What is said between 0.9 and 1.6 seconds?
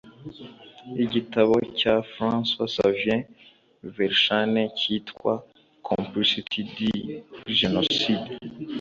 Igitabo